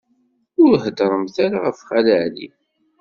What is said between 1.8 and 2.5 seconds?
Xali Ɛli.